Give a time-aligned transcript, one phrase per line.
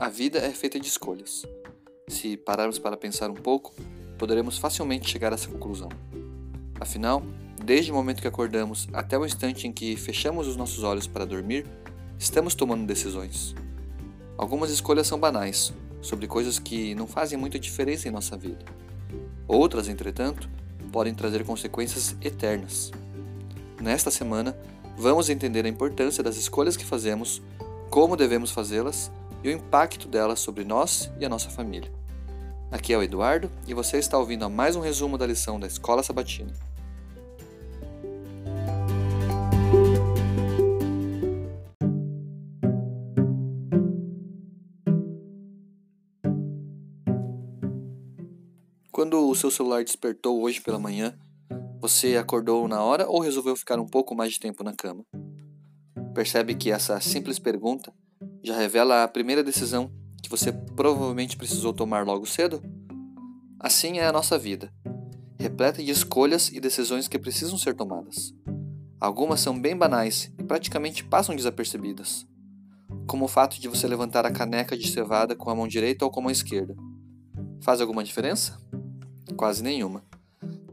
[0.00, 1.44] a vida é feita de escolhas.
[2.06, 3.74] Se pararmos para pensar um pouco,
[4.16, 5.88] poderemos facilmente chegar a essa conclusão.
[6.80, 7.20] Afinal,
[7.64, 11.26] desde o momento que acordamos até o instante em que fechamos os nossos olhos para
[11.26, 11.66] dormir,
[12.16, 13.56] estamos tomando decisões.
[14.36, 18.64] Algumas escolhas são banais, sobre coisas que não fazem muita diferença em nossa vida.
[19.48, 20.48] Outras, entretanto,
[20.92, 22.92] podem trazer consequências eternas.
[23.82, 24.56] Nesta semana,
[24.96, 27.42] vamos entender a importância das escolhas que fazemos,
[27.90, 29.10] como devemos fazê-las
[29.42, 31.92] e o impacto delas sobre nós e a nossa família.
[32.70, 35.66] Aqui é o Eduardo e você está ouvindo a mais um resumo da lição da
[35.66, 36.52] Escola Sabatina.
[48.92, 51.16] Quando o seu celular despertou hoje pela manhã,
[51.80, 55.04] você acordou na hora ou resolveu ficar um pouco mais de tempo na cama?
[56.12, 57.92] Percebe que essa simples pergunta
[58.48, 62.62] já revela a primeira decisão que você provavelmente precisou tomar logo cedo?
[63.60, 64.72] Assim é a nossa vida,
[65.38, 68.32] repleta de escolhas e decisões que precisam ser tomadas.
[68.98, 72.26] Algumas são bem banais e praticamente passam desapercebidas,
[73.06, 76.10] como o fato de você levantar a caneca de cevada com a mão direita ou
[76.10, 76.74] com a mão esquerda.
[77.60, 78.58] Faz alguma diferença?
[79.36, 80.02] Quase nenhuma.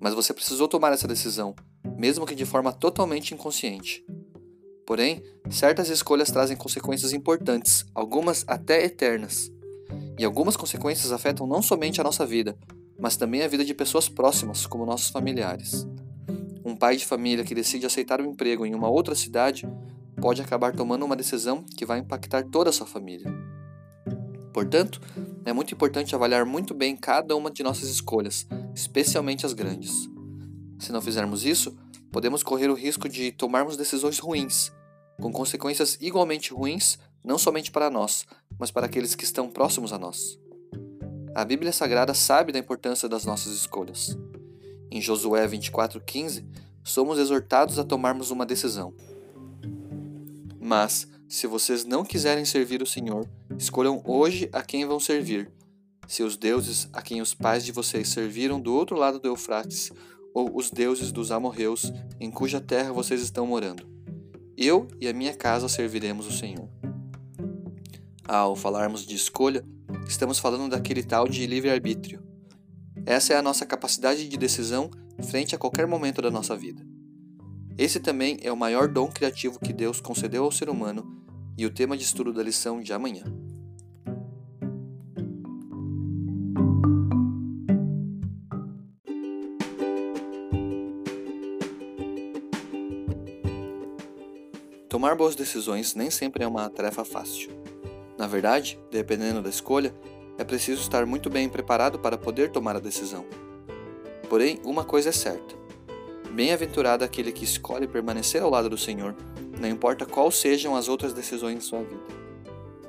[0.00, 1.54] Mas você precisou tomar essa decisão,
[1.96, 4.04] mesmo que de forma totalmente inconsciente.
[4.90, 9.48] Porém, certas escolhas trazem consequências importantes, algumas até eternas.
[10.18, 12.58] E algumas consequências afetam não somente a nossa vida,
[12.98, 15.86] mas também a vida de pessoas próximas, como nossos familiares.
[16.64, 19.64] Um pai de família que decide aceitar um emprego em uma outra cidade
[20.20, 23.32] pode acabar tomando uma decisão que vai impactar toda a sua família.
[24.52, 25.00] Portanto,
[25.44, 28.44] é muito importante avaliar muito bem cada uma de nossas escolhas,
[28.74, 30.10] especialmente as grandes.
[30.80, 31.78] Se não fizermos isso,
[32.10, 34.72] podemos correr o risco de tomarmos decisões ruins,
[35.20, 38.26] com consequências igualmente ruins não somente para nós,
[38.58, 40.38] mas para aqueles que estão próximos a nós.
[41.34, 44.16] A Bíblia Sagrada sabe da importância das nossas escolhas.
[44.90, 46.44] Em Josué 24,15,
[46.82, 48.92] somos exortados a tomarmos uma decisão.
[50.58, 55.50] Mas, se vocês não quiserem servir o Senhor, escolham hoje a quem vão servir:
[56.08, 59.92] seus deuses a quem os pais de vocês serviram do outro lado do Eufrates,
[60.34, 63.99] ou os deuses dos amorreus em cuja terra vocês estão morando.
[64.62, 66.68] Eu e a minha casa serviremos o Senhor.
[68.28, 69.64] Ao falarmos de escolha,
[70.06, 72.22] estamos falando daquele tal de livre-arbítrio.
[73.06, 74.90] Essa é a nossa capacidade de decisão
[75.30, 76.86] frente a qualquer momento da nossa vida.
[77.78, 81.24] Esse também é o maior dom criativo que Deus concedeu ao ser humano
[81.56, 83.24] e o tema de estudo da lição de amanhã.
[94.90, 97.48] Tomar boas decisões nem sempre é uma tarefa fácil.
[98.18, 99.94] Na verdade, dependendo da escolha,
[100.36, 103.24] é preciso estar muito bem preparado para poder tomar a decisão.
[104.28, 105.54] Porém, uma coisa é certa:
[106.32, 109.14] bem-aventurado aquele que escolhe permanecer ao lado do Senhor,
[109.60, 112.02] não importa quais sejam as outras decisões em sua vida.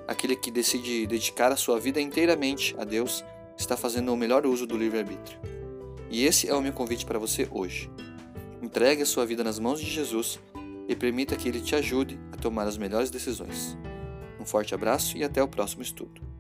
[0.08, 3.24] Aquele que decide dedicar a sua vida inteiramente a Deus
[3.56, 5.40] está fazendo o melhor uso do livre-arbítrio.
[6.10, 7.92] E esse é o meu convite para você hoje.
[8.60, 10.40] Entregue a sua vida nas mãos de Jesus
[10.92, 13.78] e permita que ele te ajude a tomar as melhores decisões.
[14.38, 16.31] Um forte abraço e até o próximo estudo.